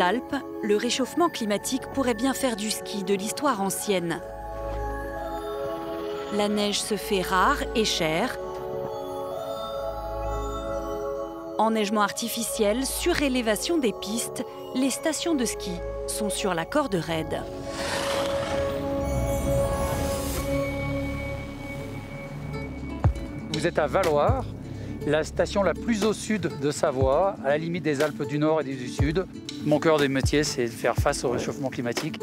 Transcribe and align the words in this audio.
Alpes, 0.00 0.36
le 0.62 0.76
réchauffement 0.76 1.28
climatique 1.28 1.82
pourrait 1.92 2.14
bien 2.14 2.32
faire 2.32 2.56
du 2.56 2.70
ski 2.70 3.04
de 3.04 3.14
l'histoire 3.14 3.60
ancienne. 3.60 4.20
La 6.32 6.48
neige 6.48 6.80
se 6.80 6.96
fait 6.96 7.20
rare 7.20 7.58
et 7.74 7.84
chère. 7.84 8.38
Enneigement 11.58 12.00
artificiel, 12.00 12.86
surélévation 12.86 13.76
des 13.78 13.92
pistes, 13.92 14.44
les 14.74 14.90
stations 14.90 15.34
de 15.34 15.44
ski 15.44 15.72
sont 16.06 16.30
sur 16.30 16.54
la 16.54 16.64
corde 16.64 16.94
raide. 16.94 17.42
Vous 23.52 23.66
êtes 23.66 23.78
à 23.78 23.86
Valoir, 23.86 24.44
la 25.06 25.22
station 25.22 25.62
la 25.62 25.74
plus 25.74 26.04
au 26.04 26.12
sud 26.12 26.50
de 26.60 26.70
Savoie, 26.70 27.36
à 27.44 27.48
la 27.50 27.58
limite 27.58 27.82
des 27.82 28.00
Alpes 28.00 28.26
du 28.26 28.38
Nord 28.38 28.62
et 28.62 28.64
du 28.64 28.88
Sud. 28.88 29.26
Mon 29.64 29.78
cœur 29.78 29.98
des 29.98 30.08
métiers, 30.08 30.44
c'est 30.44 30.64
de 30.64 30.70
faire 30.70 30.94
face 30.94 31.24
au 31.24 31.30
réchauffement 31.30 31.68
climatique. 31.68 32.18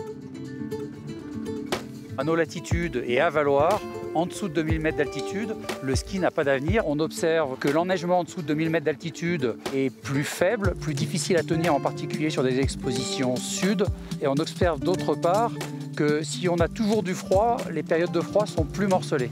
À 2.17 2.23
nos 2.23 2.35
latitudes 2.35 3.03
et 3.05 3.19
à 3.19 3.29
Valoir, 3.29 3.79
en 4.15 4.25
dessous 4.25 4.49
de 4.49 4.53
2000 4.55 4.79
mètres 4.79 4.97
d'altitude, 4.97 5.55
le 5.83 5.95
ski 5.95 6.19
n'a 6.19 6.31
pas 6.31 6.43
d'avenir. 6.43 6.83
On 6.87 6.99
observe 6.99 7.57
que 7.57 7.69
l'enneigement 7.69 8.19
en 8.19 8.23
dessous 8.23 8.41
de 8.41 8.47
2000 8.47 8.69
mètres 8.69 8.85
d'altitude 8.85 9.55
est 9.73 9.95
plus 9.95 10.23
faible, 10.23 10.73
plus 10.75 10.93
difficile 10.93 11.37
à 11.37 11.43
tenir, 11.43 11.73
en 11.73 11.79
particulier 11.79 12.29
sur 12.29 12.43
des 12.43 12.59
expositions 12.59 13.35
sud. 13.35 13.85
Et 14.21 14.27
on 14.27 14.33
observe 14.33 14.79
d'autre 14.79 15.15
part 15.15 15.51
que 15.95 16.23
si 16.23 16.49
on 16.49 16.57
a 16.57 16.67
toujours 16.67 17.03
du 17.03 17.13
froid, 17.13 17.57
les 17.71 17.83
périodes 17.83 18.11
de 18.11 18.21
froid 18.21 18.45
sont 18.45 18.65
plus 18.65 18.87
morcelées. 18.87 19.29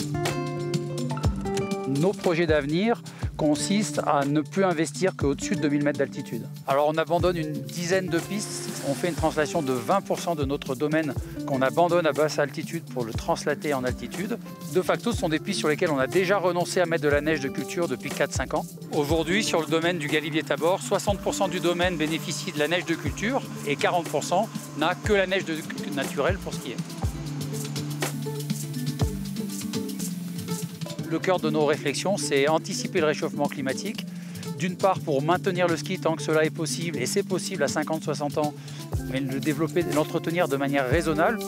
Nos 1.87 2.13
projets 2.13 2.45
d'avenir 2.45 3.01
consistent 3.39 4.01
à 4.05 4.25
ne 4.25 4.41
plus 4.41 4.65
investir 4.65 5.15
qu'au-dessus 5.15 5.55
de 5.55 5.61
2000 5.61 5.83
mètres 5.85 5.99
d'altitude. 5.99 6.45
Alors 6.67 6.89
on 6.89 6.97
abandonne 6.97 7.37
une 7.37 7.53
dizaine 7.53 8.07
de 8.07 8.19
pistes, 8.19 8.83
on 8.89 8.93
fait 8.93 9.07
une 9.07 9.15
translation 9.15 9.61
de 9.61 9.73
20% 9.73 10.35
de 10.35 10.43
notre 10.43 10.75
domaine 10.75 11.13
qu'on 11.47 11.61
abandonne 11.61 12.05
à 12.05 12.11
basse 12.11 12.37
altitude 12.37 12.83
pour 12.93 13.05
le 13.05 13.13
translater 13.13 13.73
en 13.73 13.85
altitude. 13.85 14.37
De 14.73 14.81
facto, 14.81 15.13
ce 15.13 15.19
sont 15.19 15.29
des 15.29 15.39
pistes 15.39 15.59
sur 15.59 15.69
lesquelles 15.69 15.89
on 15.89 15.99
a 15.99 16.07
déjà 16.07 16.37
renoncé 16.37 16.81
à 16.81 16.85
mettre 16.85 17.03
de 17.03 17.07
la 17.07 17.21
neige 17.21 17.39
de 17.39 17.47
culture 17.47 17.87
depuis 17.87 18.09
4-5 18.09 18.57
ans. 18.57 18.65
Aujourd'hui, 18.91 19.41
sur 19.41 19.61
le 19.61 19.67
domaine 19.67 19.99
du 19.99 20.09
Galibier-Tabor, 20.09 20.81
60% 20.81 21.49
du 21.49 21.61
domaine 21.61 21.95
bénéficie 21.95 22.51
de 22.51 22.59
la 22.59 22.67
neige 22.67 22.83
de 22.83 22.95
culture 22.95 23.41
et 23.65 23.77
40% 23.77 24.47
n'a 24.79 24.95
que 24.95 25.13
la 25.13 25.27
neige 25.27 25.45
de 25.45 25.55
naturelle 25.95 26.37
pour 26.39 26.53
skier. 26.53 26.75
Le 31.09 31.17
cœur 31.17 31.39
de 31.39 31.49
nos 31.49 31.65
réflexions, 31.65 32.17
c'est 32.17 32.47
anticiper 32.47 32.99
le 32.99 33.07
réchauffement 33.07 33.47
climatique. 33.47 34.05
D'une 34.59 34.77
part, 34.77 34.99
pour 34.99 35.23
maintenir 35.23 35.67
le 35.67 35.75
ski 35.75 35.99
tant 35.99 36.15
que 36.15 36.21
cela 36.21 36.45
est 36.45 36.51
possible, 36.51 36.99
et 36.99 37.07
c'est 37.07 37.23
possible 37.23 37.63
à 37.63 37.65
50-60 37.65 38.39
ans, 38.39 38.53
mais 39.11 39.19
le 39.19 39.39
développer, 39.39 39.83
l'entretenir 39.95 40.47
de 40.47 40.55
manière 40.55 40.87
raisonnable. 40.87 41.39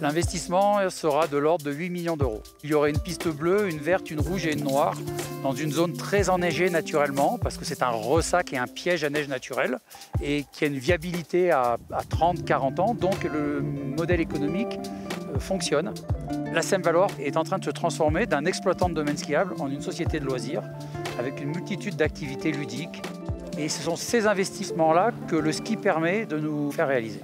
L'investissement 0.00 0.90
sera 0.90 1.28
de 1.28 1.36
l'ordre 1.36 1.64
de 1.64 1.70
8 1.70 1.88
millions 1.90 2.16
d'euros. 2.16 2.42
Il 2.64 2.70
y 2.70 2.74
aurait 2.74 2.90
une 2.90 2.98
piste 2.98 3.28
bleue, 3.28 3.68
une 3.68 3.78
verte, 3.78 4.10
une 4.10 4.18
rouge 4.18 4.46
et 4.46 4.52
une 4.54 4.64
noire 4.64 4.96
dans 5.44 5.52
une 5.52 5.70
zone 5.70 5.92
très 5.92 6.28
enneigée 6.28 6.70
naturellement 6.70 7.38
parce 7.38 7.56
que 7.56 7.64
c'est 7.64 7.84
un 7.84 7.90
ressac 7.90 8.52
et 8.52 8.58
un 8.58 8.66
piège 8.66 9.04
à 9.04 9.10
neige 9.10 9.28
naturelle 9.28 9.78
et 10.20 10.44
qui 10.50 10.64
a 10.64 10.66
une 10.66 10.78
viabilité 10.78 11.52
à, 11.52 11.78
30-40 12.10 12.80
ans. 12.80 12.94
Donc 12.94 13.22
le 13.22 13.60
modèle 13.60 14.20
économique 14.20 14.76
fonctionne. 15.38 15.92
La 16.52 16.62
Seine-Valoir 16.62 17.10
est 17.18 17.36
en 17.36 17.44
train 17.44 17.58
de 17.58 17.64
se 17.64 17.70
transformer 17.70 18.26
d'un 18.26 18.44
exploitant 18.44 18.88
de 18.88 18.94
domaine 18.94 19.16
skiable 19.16 19.54
en 19.58 19.70
une 19.70 19.80
société 19.80 20.20
de 20.20 20.24
loisirs 20.24 20.62
avec 21.18 21.40
une 21.40 21.50
multitude 21.50 21.96
d'activités 21.96 22.52
ludiques. 22.52 23.02
Et 23.58 23.68
ce 23.68 23.82
sont 23.82 23.96
ces 23.96 24.26
investissements-là 24.26 25.10
que 25.28 25.36
le 25.36 25.52
ski 25.52 25.76
permet 25.76 26.26
de 26.26 26.38
nous 26.38 26.70
faire 26.72 26.88
réaliser. 26.88 27.20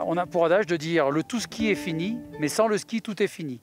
On 0.00 0.16
a 0.16 0.26
pour 0.26 0.44
adage 0.44 0.66
de 0.66 0.76
dire 0.76 1.10
le 1.10 1.22
tout 1.22 1.40
ski 1.40 1.70
est 1.70 1.74
fini, 1.74 2.18
mais 2.38 2.48
sans 2.48 2.68
le 2.68 2.78
ski, 2.78 3.02
tout 3.02 3.22
est 3.22 3.26
fini. 3.26 3.60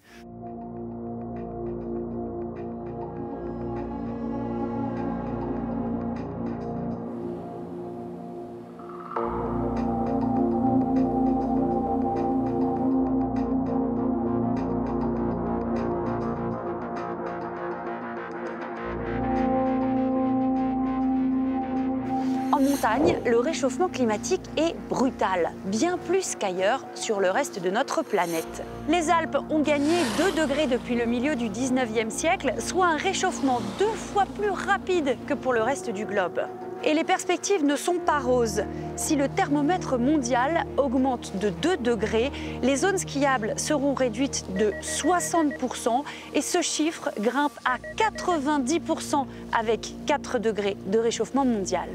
Le 23.26 23.40
réchauffement 23.40 23.88
climatique 23.88 24.42
est 24.58 24.76
brutal, 24.90 25.52
bien 25.66 25.98
plus 25.98 26.36
qu'ailleurs 26.36 26.86
sur 26.96 27.20
le 27.20 27.32
reste 27.32 27.62
de 27.62 27.70
notre 27.70 28.04
planète. 28.04 28.64
Les 28.88 29.10
Alpes 29.10 29.38
ont 29.50 29.62
gagné 29.62 29.96
2 30.18 30.42
degrés 30.42 30.68
depuis 30.68 30.96
le 30.96 31.06
milieu 31.06 31.36
du 31.36 31.50
19e 31.50 32.10
siècle, 32.10 32.54
soit 32.60 32.88
un 32.88 32.98
réchauffement 32.98 33.62
deux 33.80 33.86
fois 33.86 34.26
plus 34.38 34.50
rapide 34.50 35.18
que 35.28 35.34
pour 35.34 35.54
le 35.54 35.62
reste 35.62 35.90
du 35.90 36.06
globe. 36.06 36.42
Et 36.86 36.94
les 36.94 37.06
perspectives 37.06 37.64
ne 37.64 37.78
sont 37.78 37.98
pas 37.98 38.20
roses. 38.20 38.64
Si 38.98 39.16
le 39.16 39.30
thermomètre 39.30 39.98
mondial 39.98 40.66
augmente 40.76 41.38
de 41.38 41.50
2 41.50 41.78
degrés, 41.78 42.32
les 42.62 42.76
zones 42.76 42.98
skiables 42.98 43.54
seront 43.58 43.94
réduites 43.94 44.46
de 44.56 44.74
60% 44.82 46.04
et 46.36 46.42
ce 46.42 46.62
chiffre 46.62 47.10
grimpe 47.20 47.58
à 47.64 47.78
90% 47.96 49.26
avec 49.58 49.94
4 50.06 50.40
degrés 50.40 50.76
de 50.88 51.00
réchauffement 51.00 51.46
mondial. 51.46 51.88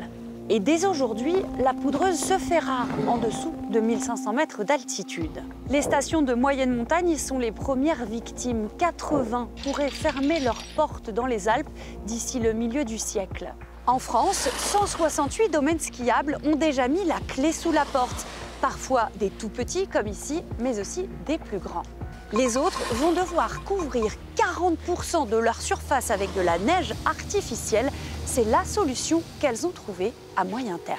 Et 0.51 0.61
dès 0.61 0.87
aujourd'hui, 0.87 1.35
la 1.59 1.75
poudreuse 1.75 2.19
se 2.19 2.39
fait 2.39 2.59
rare 2.59 2.87
en 3.07 3.19
dessous 3.19 3.53
de 3.71 3.81
1500 3.81 4.33
mètres 4.33 4.65
d'altitude. 4.65 5.43
Les 5.69 5.83
stations 5.83 6.23
de 6.23 6.33
moyenne 6.33 6.75
montagne 6.75 7.19
sont 7.19 7.39
les 7.39 7.53
premières 7.53 8.07
victimes. 8.07 8.69
80 8.79 9.51
pourraient 9.63 9.91
fermer 9.91 10.41
leurs 10.41 10.63
portes 10.75 11.11
dans 11.11 11.27
les 11.27 11.49
Alpes 11.49 11.69
d'ici 12.07 12.41
le 12.41 12.55
milieu 12.55 12.87
du 12.87 12.97
siècle. 12.97 13.53
En 13.87 13.99
France, 13.99 14.49
168 14.57 15.51
domaines 15.51 15.81
skiables 15.81 16.39
ont 16.45 16.57
déjà 16.57 16.89
mis 16.89 17.05
la 17.05 17.21
clé 17.29 17.53
sous 17.53 17.73
la 17.73 17.85
porte. 17.85 18.27
Parfois 18.63 19.11
des 19.21 19.29
tout 19.29 19.51
petits 19.51 19.87
comme 19.87 20.07
ici, 20.07 20.43
mais 20.61 20.81
aussi 20.81 21.11
des 21.27 21.37
plus 21.37 21.59
grands. 21.59 21.85
Les 22.33 22.57
autres 22.57 22.83
vont 22.95 23.13
devoir 23.13 23.65
couvrir 23.65 24.13
40% 24.49 25.29
de 25.29 25.37
leur 25.37 25.61
surface 25.61 26.11
avec 26.11 26.35
de 26.35 26.41
la 26.41 26.59
neige 26.59 26.95
artificielle 27.05 27.91
c'est 28.25 28.45
la 28.45 28.65
solution 28.65 29.23
qu'elles 29.41 29.67
ont 29.67 29.71
trouvée 29.71 30.13
à 30.37 30.45
moyen 30.45 30.79
terme. 30.79 30.99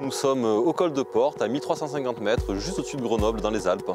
Nous 0.00 0.10
sommes 0.10 0.44
au 0.44 0.72
col 0.72 0.92
de 0.92 1.02
Porte, 1.02 1.42
à 1.42 1.48
1350 1.48 2.20
mètres, 2.20 2.54
juste 2.54 2.78
au-dessus 2.78 2.96
de 2.96 3.02
Grenoble, 3.02 3.42
dans 3.42 3.50
les 3.50 3.68
Alpes. 3.68 3.90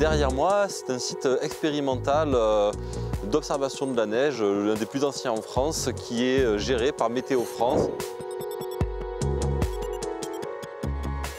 Derrière 0.00 0.32
moi, 0.32 0.66
c'est 0.68 0.90
un 0.90 0.98
site 0.98 1.28
expérimental 1.40 2.32
euh, 2.34 2.72
d'observation 3.34 3.86
de 3.86 3.96
la 3.96 4.06
neige, 4.06 4.42
l'un 4.42 4.74
des 4.74 4.86
plus 4.86 5.04
anciens 5.04 5.32
en 5.32 5.42
France, 5.42 5.90
qui 5.94 6.24
est 6.24 6.40
euh, 6.40 6.56
géré 6.56 6.92
par 6.92 7.10
Météo 7.10 7.42
France. 7.42 7.88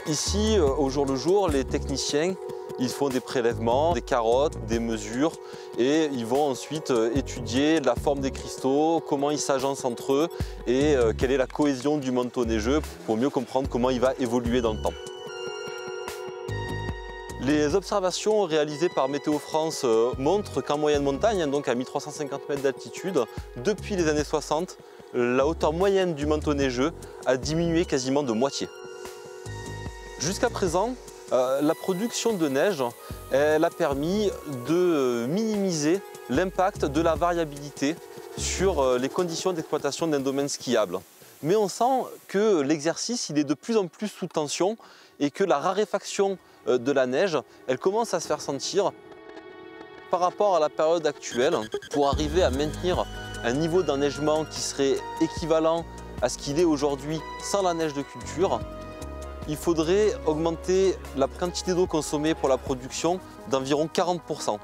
Ici, 0.06 0.56
euh, 0.58 0.66
au 0.66 0.90
jour 0.90 1.06
le 1.06 1.16
jour, 1.16 1.48
les 1.48 1.64
techniciens 1.64 2.34
ils 2.78 2.88
font 2.88 3.08
des 3.08 3.20
prélèvements, 3.20 3.94
des 3.94 4.02
carottes, 4.02 4.66
des 4.66 4.78
mesures 4.78 5.32
et 5.78 6.08
ils 6.12 6.26
vont 6.26 6.44
ensuite 6.44 6.90
euh, 6.90 7.10
étudier 7.14 7.80
la 7.80 7.94
forme 7.94 8.20
des 8.20 8.30
cristaux, 8.30 9.02
comment 9.06 9.30
ils 9.30 9.38
s'agencent 9.38 9.84
entre 9.84 10.12
eux 10.12 10.28
et 10.66 10.94
euh, 10.94 11.12
quelle 11.16 11.30
est 11.30 11.36
la 11.36 11.46
cohésion 11.46 11.98
du 11.98 12.12
manteau 12.12 12.44
neigeux 12.44 12.80
pour 13.06 13.16
mieux 13.16 13.30
comprendre 13.30 13.68
comment 13.68 13.90
il 13.90 14.00
va 14.00 14.12
évoluer 14.18 14.60
dans 14.60 14.74
le 14.74 14.82
temps. 14.82 14.92
Les 17.46 17.76
observations 17.76 18.42
réalisées 18.42 18.88
par 18.88 19.08
Météo 19.08 19.38
France 19.38 19.86
montrent 20.18 20.60
qu'en 20.62 20.78
moyenne 20.78 21.04
montagne, 21.04 21.42
hein, 21.42 21.46
donc 21.46 21.68
à 21.68 21.76
1350 21.76 22.48
mètres 22.48 22.62
d'altitude, 22.62 23.20
depuis 23.58 23.94
les 23.94 24.08
années 24.08 24.24
60, 24.24 24.76
la 25.14 25.46
hauteur 25.46 25.72
moyenne 25.72 26.14
du 26.14 26.26
manteau 26.26 26.54
neigeux 26.54 26.92
a 27.24 27.36
diminué 27.36 27.84
quasiment 27.84 28.24
de 28.24 28.32
moitié. 28.32 28.68
Jusqu'à 30.18 30.50
présent, 30.50 30.96
euh, 31.32 31.60
la 31.62 31.76
production 31.76 32.32
de 32.32 32.48
neige, 32.48 32.82
elle 33.30 33.62
a 33.62 33.70
permis 33.70 34.28
de 34.68 35.26
minimiser 35.28 36.00
l'impact 36.28 36.86
de 36.86 37.00
la 37.00 37.14
variabilité 37.14 37.94
sur 38.36 38.80
euh, 38.80 38.98
les 38.98 39.08
conditions 39.08 39.52
d'exploitation 39.52 40.08
d'un 40.08 40.18
domaine 40.18 40.48
skiable. 40.48 40.98
Mais 41.44 41.54
on 41.54 41.68
sent 41.68 42.08
que 42.26 42.60
l'exercice 42.60 43.30
est 43.30 43.44
de 43.44 43.54
plus 43.54 43.76
en 43.76 43.86
plus 43.86 44.08
sous 44.08 44.26
tension 44.26 44.76
et 45.20 45.30
que 45.30 45.44
la 45.44 45.58
raréfaction 45.58 46.32
euh, 46.32 46.55
de 46.66 46.92
la 46.92 47.06
neige, 47.06 47.38
elle 47.66 47.78
commence 47.78 48.14
à 48.14 48.20
se 48.20 48.26
faire 48.26 48.40
sentir 48.40 48.92
par 50.10 50.20
rapport 50.20 50.56
à 50.56 50.60
la 50.60 50.68
période 50.68 51.06
actuelle 51.06 51.56
pour 51.90 52.08
arriver 52.08 52.42
à 52.42 52.50
maintenir 52.50 53.04
un 53.44 53.52
niveau 53.52 53.82
d'enneigement 53.82 54.44
qui 54.44 54.60
serait 54.60 54.96
équivalent 55.20 55.84
à 56.22 56.28
ce 56.28 56.38
qu'il 56.38 56.58
est 56.58 56.64
aujourd'hui 56.64 57.20
sans 57.42 57.62
la 57.62 57.74
neige 57.74 57.94
de 57.94 58.02
culture 58.02 58.60
il 59.48 59.56
faudrait 59.56 60.12
augmenter 60.26 60.96
la 61.16 61.28
quantité 61.28 61.72
d'eau 61.74 61.86
consommée 61.86 62.34
pour 62.34 62.48
la 62.48 62.58
production 62.58 63.20
d'environ 63.48 63.88
40%. 63.92 64.58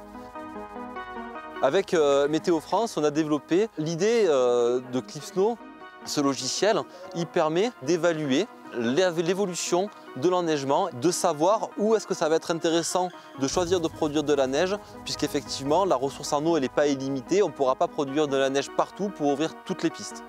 Avec 1.62 1.94
euh, 1.94 2.26
Météo 2.28 2.58
France, 2.58 2.96
on 2.96 3.04
a 3.04 3.10
développé 3.10 3.68
l'idée 3.78 4.24
euh, 4.26 4.80
de 4.92 5.00
Clipsnow. 5.00 5.56
Ce 6.04 6.20
logiciel, 6.20 6.80
il 7.14 7.26
permet 7.26 7.70
d'évaluer 7.82 8.46
l'évolution 8.74 9.88
de 10.16 10.28
l'enneigement, 10.28 10.88
de 10.92 11.10
savoir 11.10 11.68
où 11.78 11.94
est-ce 11.94 12.06
que 12.06 12.14
ça 12.14 12.28
va 12.28 12.36
être 12.36 12.50
intéressant 12.50 13.08
de 13.38 13.48
choisir 13.48 13.80
de 13.80 13.88
produire 13.88 14.24
de 14.24 14.32
la 14.32 14.46
neige, 14.46 14.76
puisqu'effectivement 15.04 15.84
la 15.84 15.96
ressource 15.96 16.32
en 16.32 16.44
eau 16.46 16.58
n'est 16.58 16.68
pas 16.68 16.86
illimitée, 16.86 17.42
on 17.42 17.48
ne 17.48 17.52
pourra 17.52 17.74
pas 17.74 17.88
produire 17.88 18.28
de 18.28 18.36
la 18.36 18.50
neige 18.50 18.70
partout 18.76 19.10
pour 19.10 19.28
ouvrir 19.28 19.54
toutes 19.64 19.82
les 19.82 19.90
pistes. 19.90 20.22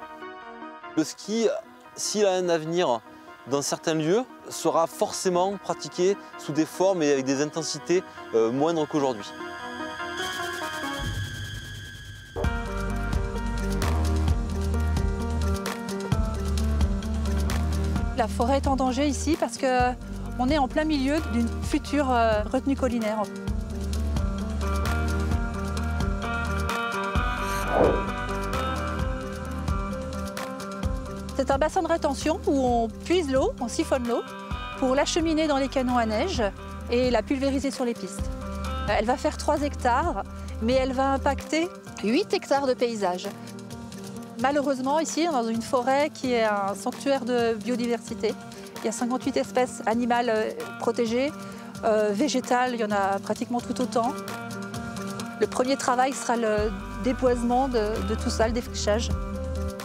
Le 0.96 1.04
ski, 1.04 1.48
s'il 1.96 2.26
a 2.26 2.34
un 2.34 2.50
avenir 2.50 3.02
dans 3.50 3.62
certains 3.62 3.96
lieux, 3.96 4.24
sera 4.50 4.88
forcément 4.88 5.58
pratiqué 5.58 6.18
sous 6.38 6.52
des 6.52 6.66
formes 6.66 7.02
et 7.02 7.12
avec 7.12 7.26
des 7.26 7.42
intensités 7.42 8.04
euh, 8.36 8.52
moindres 8.52 8.88
qu'aujourd'hui. 8.88 9.26
La 18.16 18.28
forêt 18.28 18.58
est 18.58 18.68
en 18.68 18.76
danger 18.76 19.08
ici 19.08 19.36
parce 19.40 19.58
qu'on 19.58 20.50
est 20.50 20.58
en 20.58 20.68
plein 20.68 20.84
milieu 20.84 21.16
d'une 21.32 21.48
future 21.64 22.12
euh, 22.12 22.44
retenue 22.44 22.76
collinaire. 22.76 23.24
C'est 31.36 31.50
un 31.50 31.58
bassin 31.58 31.82
de 31.82 31.88
rétention 31.88 32.40
où 32.46 32.52
on 32.54 32.88
puise 32.88 33.32
l'eau, 33.32 33.52
on 33.60 33.68
siphonne 33.68 34.08
l'eau 34.08 34.22
pour 34.78 34.94
l'acheminer 34.94 35.48
dans 35.48 35.58
les 35.58 35.68
canons 35.68 35.98
à 35.98 36.06
neige 36.06 36.44
et 36.92 37.10
la 37.10 37.24
pulvériser 37.24 37.72
sur 37.72 37.84
les 37.84 37.96
pistes. 37.96 38.30
Elle 38.88 39.06
va 39.06 39.18
faire 39.18 39.38
3 39.38 39.64
hectares, 39.64 40.24
mais 40.62 40.74
elle 40.74 40.94
va 40.94 41.14
impacter 41.14 41.68
8 42.04 42.34
hectares 42.34 42.68
de 42.68 42.74
paysage. 42.74 43.28
Malheureusement, 44.42 45.00
ici, 45.00 45.26
dans 45.26 45.48
une 45.48 45.62
forêt 45.62 46.10
qui 46.14 46.34
est 46.34 46.44
un 46.44 46.76
sanctuaire 46.76 47.26
de 47.26 47.54
biodiversité, 47.54 48.34
il 48.84 48.86
y 48.86 48.90
a 48.90 48.92
58 48.92 49.38
espèces 49.38 49.82
animales 49.86 50.30
euh, 50.30 50.50
protégées, 50.80 51.32
euh, 51.86 52.10
végétales, 52.12 52.72
il 52.74 52.82
y 52.82 52.84
en 52.84 52.92
a 52.92 53.20
pratiquement 53.20 53.62
tout 53.62 53.80
autant. 53.82 54.12
Le 55.40 55.48
premier 55.48 55.78
travail 55.78 56.14
sera 56.14 56.36
le 56.36 56.72
déboisement 57.04 57.68
de, 57.68 58.16
tout 58.22 58.30
ça, 58.30 58.48
le 58.48 58.54
défrichage. 58.54 59.10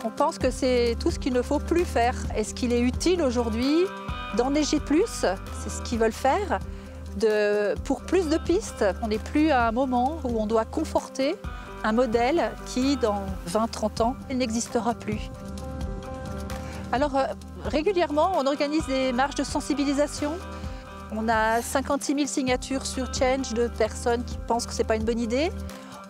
On 0.05 0.11
pense 0.11 0.39
que 0.39 0.51
c'est 0.51 0.97
tout 1.01 1.11
ce 1.11 1.19
qu'il 1.19 1.33
ne 1.33 1.43
faut 1.43 1.59
plus 1.59 1.85
faire. 1.85 2.15
Est-ce 2.37 2.55
qu'il 2.55 2.73
est 2.73 2.81
utile 2.81 3.23
aujourd'hui 3.23 3.85
d'enneiger 4.37 4.81
plus? 4.81 5.05
C'est 5.09 5.71
ce 5.71 5.83
qu'ils 5.83 5.99
veulent 5.99 6.13
faire. 6.13 6.61
Pour 7.85 8.03
plus 8.03 8.29
de 8.29 8.39
pistes, 8.39 8.85
on 9.03 9.09
n'est 9.09 9.19
plus 9.19 9.51
à 9.51 9.67
un 9.67 9.73
moment 9.73 10.21
où 10.25 10.41
on 10.41 10.47
doit 10.47 10.65
conforter 10.65 11.35
un 11.85 11.93
modèle 11.93 12.51
qui, 12.67 12.97
dans 12.97 13.23
20-30 13.49 14.03
ans, 14.03 14.17
n'existera 14.33 14.95
plus. 14.95 15.31
Alors, 16.93 17.17
euh, 17.17 17.25
régulièrement, 17.65 18.33
on 18.37 18.47
organise 18.47 18.87
des 18.87 19.13
marches 19.13 19.35
de 19.35 19.45
sensibilisation. 19.45 20.33
On 21.13 21.29
a 21.29 21.63
56 21.63 22.15
000 22.15 22.27
signatures 22.27 22.87
sur 22.87 23.13
Change 23.15 23.55
de 23.55 23.69
personnes 23.69 24.25
qui 24.25 24.37
pensent 24.47 24.67
que 24.67 24.73
ce 24.73 24.79
n'est 24.79 24.85
pas 24.85 24.97
une 24.97 25.05
bonne 25.05 25.21
idée. 25.21 25.51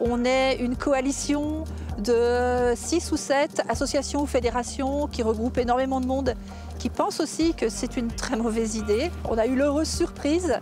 On 0.00 0.24
est 0.24 0.56
une 0.56 0.76
coalition 0.76 1.64
de 1.98 2.72
6 2.76 3.10
ou 3.12 3.16
7 3.16 3.62
associations 3.68 4.22
ou 4.22 4.26
fédérations 4.26 5.08
qui 5.08 5.22
regroupent 5.22 5.58
énormément 5.58 6.00
de 6.00 6.06
monde 6.06 6.34
qui 6.78 6.90
pensent 6.90 7.20
aussi 7.20 7.54
que 7.54 7.68
c'est 7.68 7.96
une 7.96 8.08
très 8.08 8.36
mauvaise 8.36 8.76
idée. 8.76 9.10
On 9.28 9.36
a 9.36 9.46
eu 9.46 9.56
l'heureuse 9.56 9.88
surprise 9.88 10.58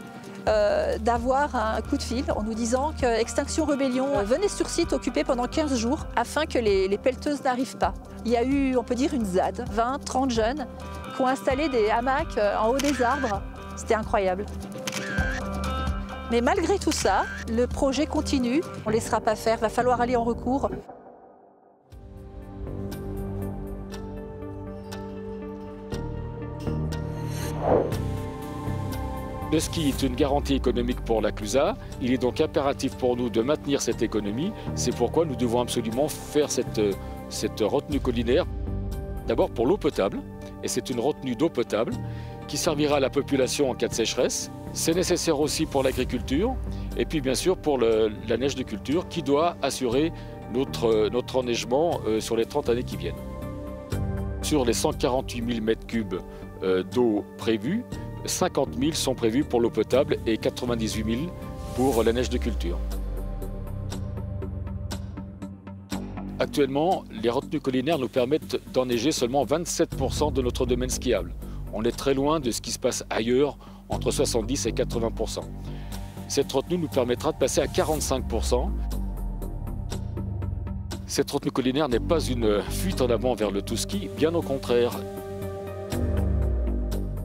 euh, 0.48 0.96
d'avoir 0.98 1.56
un 1.56 1.80
coup 1.80 1.96
de 1.96 2.02
fil 2.02 2.24
en 2.30 2.44
nous 2.44 2.54
disant 2.54 2.92
que 3.00 3.06
Extinction 3.06 3.64
Rebellion 3.64 4.22
venait 4.22 4.48
sur 4.48 4.68
site 4.68 4.92
occupé 4.92 5.24
pendant 5.24 5.46
15 5.46 5.76
jours 5.76 6.06
afin 6.14 6.46
que 6.46 6.58
les, 6.58 6.96
pelleteuses 6.98 7.42
n'arrivent 7.42 7.76
pas. 7.78 7.94
Il 8.24 8.30
y 8.30 8.36
a 8.36 8.44
eu, 8.44 8.76
on 8.76 8.84
peut 8.84 8.94
dire, 8.94 9.12
une 9.12 9.24
ZAD, 9.24 9.64
20, 9.70 10.04
30 10.04 10.30
jeunes 10.30 10.66
qui 11.16 11.22
ont 11.22 11.26
installé 11.26 11.68
des 11.68 11.90
hamacs 11.90 12.38
euh, 12.38 12.56
en 12.58 12.68
haut 12.68 12.78
des 12.78 13.02
arbres. 13.02 13.42
C'était 13.76 13.94
incroyable. 13.94 14.46
Mais 16.30 16.40
malgré 16.40 16.78
tout 16.78 16.92
ça, 16.92 17.24
le 17.48 17.66
projet 17.66 18.06
continue. 18.06 18.62
On 18.84 18.90
ne 18.90 18.94
laissera 18.94 19.20
pas 19.20 19.34
faire, 19.34 19.58
va 19.58 19.68
falloir 19.68 20.00
aller 20.00 20.14
en 20.14 20.22
recours. 20.24 20.70
Le 29.52 29.60
ski 29.60 29.90
est 29.90 30.02
une 30.02 30.16
garantie 30.16 30.54
économique 30.54 31.00
pour 31.02 31.20
la 31.20 31.30
Clusa. 31.30 31.76
Il 32.02 32.12
est 32.12 32.18
donc 32.18 32.40
impératif 32.40 32.96
pour 32.96 33.16
nous 33.16 33.30
de 33.30 33.42
maintenir 33.42 33.80
cette 33.80 34.02
économie. 34.02 34.50
C'est 34.74 34.94
pourquoi 34.94 35.24
nous 35.24 35.36
devons 35.36 35.60
absolument 35.60 36.08
faire 36.08 36.50
cette, 36.50 36.80
retenue 37.60 38.00
collinaire. 38.00 38.44
D'abord 39.28 39.50
pour 39.50 39.66
l'eau 39.66 39.76
potable, 39.76 40.20
et 40.64 40.68
c'est 40.68 40.90
une 40.90 40.98
retenue 40.98 41.36
d'eau 41.36 41.48
potable 41.48 41.92
qui 42.48 42.56
servira 42.56 42.96
à 42.96 43.00
la 43.00 43.10
population 43.10 43.70
en 43.70 43.74
cas 43.74 43.86
de 43.86 43.94
sécheresse. 43.94 44.50
C'est 44.72 44.94
nécessaire 44.94 45.38
aussi 45.38 45.64
pour 45.64 45.84
l'agriculture 45.84 46.56
et 46.96 47.04
puis 47.04 47.20
bien 47.20 47.34
sûr 47.34 47.56
pour 47.56 47.78
la 47.78 48.36
neige 48.36 48.56
de 48.56 48.64
culture 48.64 49.08
qui 49.08 49.22
doit 49.22 49.56
assurer 49.62 50.12
notre, 50.52 51.36
enneigement 51.36 52.00
euh, 52.06 52.20
sur 52.20 52.36
les 52.36 52.46
30 52.46 52.68
années 52.68 52.82
qui 52.82 52.96
viennent. 52.96 53.14
Sur 54.42 54.64
les 54.64 54.72
148 54.72 55.54
000 55.54 55.66
m3 55.66 56.20
euh, 56.62 56.82
d'eau 56.82 57.24
prévue, 57.36 57.84
50 58.26 58.78
000 58.78 58.92
sont 58.92 59.14
prévus 59.14 59.44
pour 59.44 59.60
l'eau 59.60 59.70
potable 59.70 60.18
et 60.26 60.36
98 60.36 61.04
000 61.04 61.32
pour 61.74 62.02
la 62.02 62.12
neige 62.12 62.30
de 62.30 62.38
culture. 62.38 62.78
Actuellement, 66.38 67.04
les 67.22 67.30
retenues 67.30 67.60
collinaires 67.60 67.98
nous 67.98 68.08
permettent 68.08 68.60
d'enneiger 68.72 69.10
seulement 69.10 69.44
27% 69.46 70.32
de 70.32 70.42
notre 70.42 70.66
domaine 70.66 70.90
skiable. 70.90 71.32
On 71.72 71.82
est 71.82 71.96
très 71.96 72.12
loin 72.12 72.40
de 72.40 72.50
ce 72.50 72.60
qui 72.60 72.72
se 72.72 72.78
passe 72.78 73.04
ailleurs, 73.08 73.56
entre 73.88 74.10
70 74.10 74.66
et 74.66 74.72
80%. 74.72 75.40
Cette 76.28 76.52
retenue 76.52 76.78
nous 76.78 76.88
permettra 76.88 77.32
de 77.32 77.38
passer 77.38 77.60
à 77.60 77.66
45%. 77.66 78.68
Cette 81.06 81.30
retenue 81.30 81.52
collinaire 81.52 81.88
n'est 81.88 82.00
pas 82.00 82.20
une 82.20 82.60
fuite 82.62 83.00
en 83.00 83.08
avant 83.08 83.34
vers 83.34 83.50
le 83.50 83.62
tout 83.62 83.76
ski, 83.76 84.10
bien 84.16 84.34
au 84.34 84.42
contraire. 84.42 84.92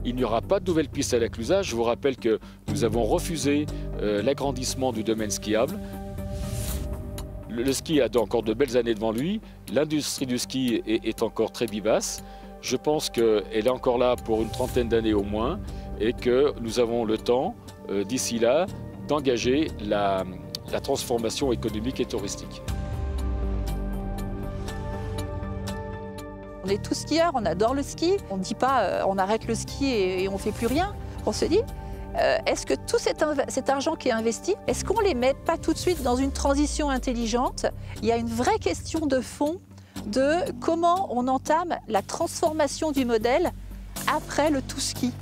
Il 0.04 0.16
n'y 0.16 0.24
aura 0.24 0.40
pas 0.40 0.58
de 0.58 0.66
nouvelle 0.66 0.88
piste 0.88 1.14
à 1.14 1.18
la 1.18 1.28
Clusa. 1.28 1.62
Je 1.62 1.76
vous 1.76 1.84
rappelle 1.84 2.16
que 2.16 2.40
nous 2.68 2.84
avons 2.84 3.04
refusé 3.04 3.66
euh, 4.00 4.22
l'agrandissement 4.22 4.92
du 4.92 5.04
domaine 5.04 5.30
skiable. 5.30 5.78
Le, 7.48 7.72
ski 7.72 8.00
a 8.00 8.08
encore 8.16 8.42
de 8.42 8.54
belles 8.54 8.76
années 8.76 8.94
devant 8.94 9.12
lui. 9.12 9.40
L'industrie 9.72 10.26
du 10.26 10.38
ski 10.38 10.82
est, 10.86 11.22
encore 11.22 11.52
très 11.52 11.66
vivace. 11.66 12.24
Je 12.62 12.76
pense 12.76 13.10
qu'elle 13.10 13.44
est 13.52 13.68
encore 13.68 13.98
là 13.98 14.16
pour 14.16 14.42
une 14.42 14.50
trentaine 14.50 14.88
d'années 14.88 15.14
au 15.14 15.22
moins 15.22 15.60
et 16.00 16.12
que 16.12 16.54
nous 16.60 16.80
avons 16.80 17.04
le 17.04 17.18
temps, 17.18 17.54
euh, 17.90 18.04
d'ici 18.04 18.38
là, 18.38 18.66
d'engager 19.06 19.68
la 19.84 20.24
transformation 20.82 21.52
économique 21.52 22.00
et 22.00 22.06
touristique. 22.06 22.62
On 26.64 26.68
est 26.68 26.82
tous 26.82 26.94
skieurs, 26.94 27.32
on 27.34 27.44
adore 27.44 27.74
le 27.74 27.82
ski. 27.82 28.12
On 28.30 28.36
ne 28.36 28.42
dit 28.42 28.54
pas 28.54 28.82
euh, 28.82 29.02
on 29.06 29.18
arrête 29.18 29.46
le 29.46 29.54
ski 29.54 29.86
et, 29.86 30.28
on 30.28 30.34
ne 30.34 30.38
fait 30.38 30.52
plus 30.52 30.66
rien. 30.66 30.94
On 31.26 31.32
se 31.32 31.44
dit 31.44 31.60
euh, 32.16 32.38
est-ce 32.46 32.66
que 32.66 32.74
tout 32.74 32.98
cet, 32.98 33.24
cet, 33.48 33.70
argent 33.70 33.96
qui 33.96 34.08
est 34.08 34.12
investi, 34.12 34.54
est-ce 34.66 34.84
qu'on 34.84 35.00
ne 35.00 35.06
les 35.06 35.14
met 35.14 35.34
pas 35.34 35.56
tout 35.56 35.72
de 35.72 35.78
suite 35.78 36.02
dans 36.02 36.16
une 36.16 36.30
transition 36.30 36.90
intelligente? 36.90 37.66
Il 38.02 38.08
y 38.08 38.12
a 38.12 38.16
une 38.16 38.28
vraie 38.28 38.58
question 38.58 39.06
de 39.06 39.20
fond 39.20 39.58
de 40.06 40.36
comment 40.60 41.08
on 41.10 41.26
entame 41.28 41.78
la 41.88 42.02
transformation 42.02 42.92
du 42.92 43.04
modèle 43.04 43.50
après 44.12 44.50
le 44.50 44.60
tout 44.60 44.80
ski. 44.80 45.12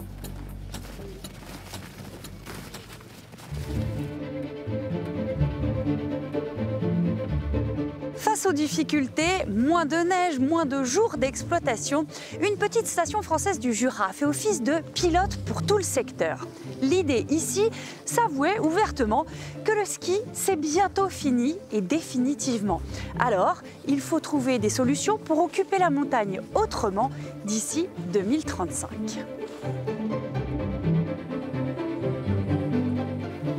Face 8.41 8.53
aux 8.53 8.55
difficultés, 8.55 9.45
moins 9.49 9.85
de 9.85 9.97
neige, 9.97 10.39
moins 10.39 10.65
de 10.65 10.83
jours 10.83 11.19
d'exploitation, 11.19 12.07
une 12.41 12.57
petite 12.57 12.87
station 12.87 13.21
française 13.21 13.59
du 13.59 13.75
Jura 13.75 14.15
fait 14.15 14.25
office 14.25 14.63
de 14.63 14.77
pilote 14.95 15.37
pour 15.45 15.63
tout 15.63 15.77
le 15.77 15.83
secteur. 15.83 16.47
L'idée 16.81 17.27
ici, 17.29 17.69
s'avouer 18.07 18.59
ouvertement 18.61 19.27
que 19.63 19.73
le 19.73 19.85
ski, 19.85 20.17
c'est 20.33 20.57
bientôt 20.57 21.11
fini 21.11 21.59
et 21.71 21.83
définitivement. 21.83 22.81
Alors, 23.19 23.61
il 23.87 24.01
faut 24.01 24.21
trouver 24.21 24.59
des 24.59 24.71
solutions 24.71 25.19
pour 25.19 25.39
occuper 25.41 25.77
la 25.77 25.91
montagne 25.91 26.41
autrement 26.55 27.11
d'ici 27.45 27.89
2035. 28.11 28.89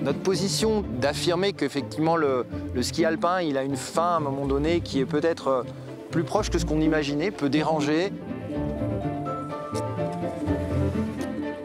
Notre 0.01 0.19
position 0.19 0.83
d'affirmer 0.99 1.53
qu'effectivement 1.53 2.15
le, 2.15 2.45
ski 2.81 3.05
alpin 3.05 3.41
il 3.41 3.57
a 3.57 3.63
une 3.63 3.75
fin 3.75 4.13
à 4.13 4.17
un 4.17 4.19
moment 4.19 4.47
donné 4.47 4.81
qui 4.81 4.99
est 4.99 5.05
peut-être 5.05 5.63
plus 6.09 6.23
proche 6.23 6.49
que 6.49 6.57
ce 6.57 6.65
qu'on 6.65 6.81
imaginait, 6.81 7.29
peut 7.29 7.49
déranger. 7.49 8.11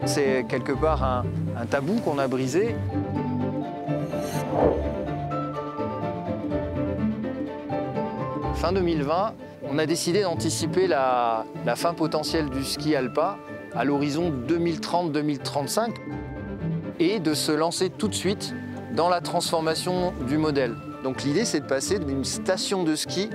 C'est 0.05 0.45
quelque 0.47 0.71
part 0.71 1.03
un, 1.03 1.65
tabou 1.65 1.95
qu'on 1.95 2.19
a 2.19 2.27
brisé. 2.27 2.75
Fin 8.55 8.71
2020, 8.71 9.33
on 9.69 9.79
a 9.79 9.85
décidé 9.85 10.21
d'anticiper 10.21 10.87
la 10.87 11.45
fin 11.75 11.93
potentielle 11.93 12.49
du 12.49 12.63
ski 12.63 12.95
alpin 12.95 13.37
à 13.75 13.83
l'horizon 13.83 14.31
2030-2035 14.47 15.93
et 16.99 17.19
de 17.19 17.33
se 17.33 17.51
lancer 17.51 17.89
tout 17.89 18.07
de 18.07 18.15
suite 18.15 18.53
dans 18.95 19.09
la 19.09 19.21
transformation 19.21 20.13
du 20.27 20.37
modèle. 20.37 20.75
Donc 21.03 21.23
l'idée 21.23 21.45
c'est 21.45 21.59
de 21.59 21.65
passer 21.65 21.99
d'une 21.99 22.25
station 22.25 22.83
de 22.83 22.95
ski 22.95 23.29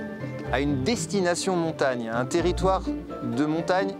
à 0.51 0.59
une 0.59 0.83
destination 0.83 1.55
montagne, 1.55 2.11
un 2.13 2.25
territoire 2.25 2.83
de 3.23 3.45
montagne 3.45 3.95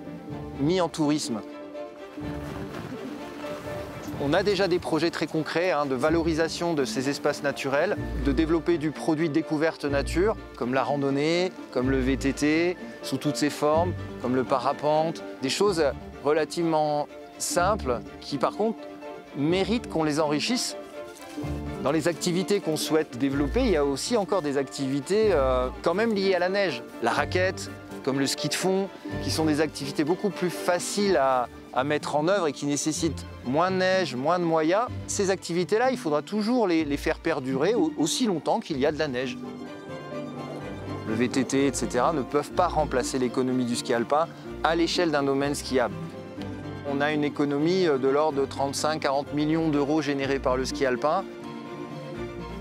mis 0.60 0.82
en 0.82 0.90
tourisme. 0.90 1.42
On 4.22 4.32
a 4.32 4.44
déjà 4.44 4.68
des 4.68 4.80
projets 4.80 5.10
très 5.10 5.28
concrets 5.28 5.72
hein, 5.72 5.86
de 5.86 5.96
valorisation 5.96 6.74
de 6.74 6.86
ces 6.86 7.10
espaces 7.10 7.44
naturels, 7.44 7.98
de 8.24 8.32
développer 8.32 8.78
du 8.78 8.92
produit 8.92 9.30
découverte 9.30 9.86
nature, 9.86 10.38
comme 10.56 10.74
la 10.74 10.84
randonnée, 10.84 11.52
comme 11.72 11.90
le 11.90 12.00
VTT, 12.00 12.78
sous 13.02 13.18
toutes 13.18 13.36
ses 13.36 13.50
formes, 13.50 13.94
comme 14.22 14.36
le 14.36 14.44
parapente, 14.44 15.24
des 15.42 15.50
choses 15.50 15.84
relativement 16.24 17.08
simples 17.38 18.00
qui 18.22 18.38
par 18.38 18.54
contre 18.54 18.78
méritent 19.38 19.90
qu'on 19.90 20.04
les 20.04 20.20
enrichisse. 20.20 20.76
Dans 21.84 21.92
les 21.92 22.08
activités 22.08 22.60
qu'on 22.62 22.78
souhaite 22.78 23.18
développer, 23.18 23.62
il 23.62 23.72
y 23.72 23.76
a 23.78 23.84
aussi 23.84 24.16
encore 24.16 24.42
des 24.42 24.58
activités 24.58 25.30
euh, 25.32 25.68
quand 25.82 25.94
même 25.94 26.14
liées 26.14 26.34
à 26.36 26.40
la 26.40 26.50
neige. 26.50 26.82
La 27.02 27.12
raquette, 27.12 27.70
comme 28.06 28.20
le 28.20 28.28
ski 28.28 28.48
de 28.50 28.54
fond, 28.54 28.88
qui 29.24 29.32
sont 29.32 29.46
des 29.46 29.60
activités 29.60 30.04
beaucoup 30.04 30.30
plus 30.30 30.50
faciles 30.50 31.18
à, 31.18 31.50
à 31.74 31.84
mettre 31.84 32.16
en 32.16 32.28
œuvre 32.30 32.48
et 32.48 32.54
qui 32.54 32.66
nécessitent 32.66 33.26
moins 33.46 33.70
de 33.72 33.78
neige, 33.78 34.16
moins 34.16 34.40
de 34.40 34.46
moyens. 34.46 34.86
Ces 35.08 35.30
activités-là, 35.30 35.92
il 35.92 35.98
faudra 35.98 36.22
toujours 36.22 36.68
les, 36.68 36.86
faire 36.98 37.20
perdurer 37.20 37.76
au- 37.76 37.92
aussi 37.98 38.26
longtemps 38.28 38.60
qu'il 38.62 38.78
y 38.80 38.86
a 38.86 38.92
de 38.94 39.00
la 39.00 39.08
neige. 39.10 39.38
Le 41.10 41.16
VTT, 41.16 41.68
etc., 41.68 41.88
ne 42.14 42.22
peuvent 42.22 42.52
pas 42.52 42.68
remplacer 42.68 43.20
l'économie 43.20 43.66
du 43.66 43.76
ski 43.76 43.94
alpin 43.94 44.28
à 44.64 44.76
l'échelle 44.78 45.12
d'un 45.12 45.24
domaine 45.24 45.54
skiable. 45.54 45.94
On 46.90 47.00
a 47.00 47.12
une 47.12 47.24
économie 47.24 47.88
euh, 47.88 47.98
de 47.98 48.08
l'ordre 48.08 48.42
de 48.42 48.46
35-40 48.46 49.34
millions 49.34 49.70
d'euros 49.70 50.02
générés 50.02 50.40
par 50.40 50.58
le 50.58 50.66
ski 50.66 50.86
alpin. 50.86 51.24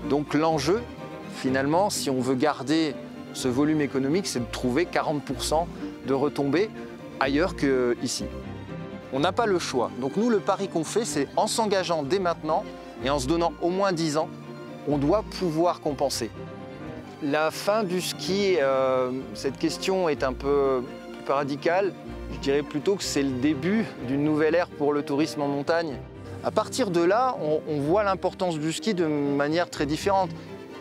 Donc 0.09 0.33
l'enjeu, 0.33 0.81
finalement, 1.35 1.89
si 1.89 2.09
on 2.09 2.19
veut 2.19 2.35
garder 2.35 2.95
ce 3.33 3.47
volume 3.47 3.81
économique, 3.81 4.27
c'est 4.27 4.39
de 4.39 4.51
trouver 4.51 4.85
40% 4.85 5.65
de 6.07 6.13
retombées 6.13 6.69
ailleurs 7.19 7.55
qu'ici. 7.55 8.25
On 9.11 9.19
n'a 9.19 9.31
pas 9.31 9.45
le 9.45 9.59
choix. 9.59 9.91
Donc 9.99 10.17
nous, 10.17 10.29
le 10.29 10.39
pari 10.39 10.67
qu'on 10.67 10.83
fait, 10.83 11.05
c'est 11.05 11.27
en 11.35 11.47
s'engageant 11.47 12.03
dès 12.03 12.19
maintenant 12.19 12.63
et 13.03 13.09
en 13.09 13.19
se 13.19 13.27
donnant 13.27 13.53
au 13.61 13.69
moins 13.69 13.91
10 13.91 14.17
ans, 14.17 14.29
on 14.87 14.97
doit 14.97 15.23
pouvoir 15.39 15.81
compenser. 15.81 16.29
La 17.21 17.51
fin 17.51 17.83
du 17.83 18.01
ski, 18.01 18.57
euh, 18.59 19.11
cette 19.33 19.57
question 19.57 20.09
est 20.09 20.23
un 20.23 20.33
peu 20.33 20.81
plus 21.23 21.33
radicale. 21.33 21.93
Je 22.33 22.37
dirais 22.39 22.63
plutôt 22.63 22.95
que 22.95 23.03
c'est 23.03 23.23
le 23.23 23.31
début 23.31 23.85
d'une 24.07 24.23
nouvelle 24.23 24.55
ère 24.55 24.67
pour 24.67 24.93
le 24.93 25.01
tourisme 25.01 25.41
en 25.41 25.47
montagne. 25.47 25.97
À 26.43 26.51
partir 26.51 26.91
de 26.91 27.01
là, 27.01 27.35
on, 27.41 27.61
on 27.67 27.79
voit 27.79 28.03
l'importance 28.03 28.59
du 28.59 28.73
ski 28.73 28.93
de 28.93 29.05
manière 29.05 29.69
très 29.69 29.85
différente, 29.85 30.29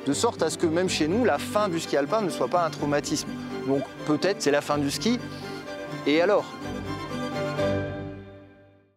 de 0.06 0.12
sorte 0.12 0.42
à 0.42 0.50
ce 0.50 0.58
que 0.58 0.66
même 0.66 0.88
chez 0.88 1.06
nous, 1.06 1.24
la 1.24 1.38
fin 1.38 1.68
du 1.68 1.78
ski 1.78 1.96
alpin 1.96 2.20
ne 2.20 2.30
soit 2.30 2.48
pas 2.48 2.66
un 2.66 2.70
traumatisme. 2.70 3.28
Donc 3.68 3.82
peut-être 4.06 4.42
c'est 4.42 4.50
la 4.50 4.60
fin 4.60 4.78
du 4.78 4.90
ski, 4.90 5.20
et 6.06 6.20
alors? 6.20 6.44